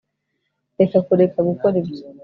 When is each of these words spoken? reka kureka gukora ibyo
reka 0.79 0.97
kureka 1.07 1.37
gukora 1.47 1.75
ibyo 1.81 2.05